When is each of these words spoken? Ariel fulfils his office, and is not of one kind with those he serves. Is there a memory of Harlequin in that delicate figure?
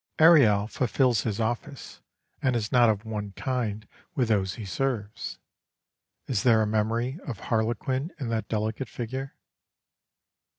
Ariel 0.17 0.65
fulfils 0.65 1.21
his 1.21 1.39
office, 1.39 2.01
and 2.41 2.55
is 2.55 2.71
not 2.71 2.89
of 2.89 3.05
one 3.05 3.33
kind 3.33 3.87
with 4.15 4.29
those 4.29 4.55
he 4.55 4.65
serves. 4.65 5.37
Is 6.25 6.41
there 6.41 6.63
a 6.63 6.65
memory 6.65 7.19
of 7.27 7.39
Harlequin 7.39 8.11
in 8.19 8.29
that 8.29 8.47
delicate 8.49 8.89
figure? 8.89 9.35